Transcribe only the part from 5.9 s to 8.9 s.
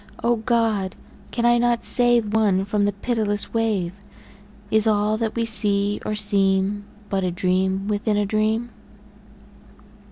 or seem But a dream within a dream?